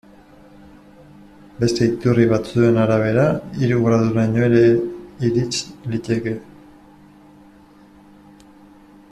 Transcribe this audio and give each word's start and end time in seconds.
Beste 1.63 1.89
iturri 1.89 2.25
batzuen 2.31 2.79
arabera, 2.85 3.27
hiru 3.59 3.77
graduraino 3.89 4.43
ere 4.47 4.63
irits 5.29 5.61
liteke. 5.93 6.35